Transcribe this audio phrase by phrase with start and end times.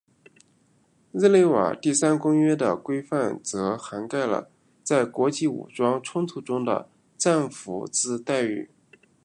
[1.11, 4.49] 日内瓦第三公约的规范则涵盖了
[4.83, 6.89] 在国际武装冲突中的
[7.19, 8.71] 战俘之待遇。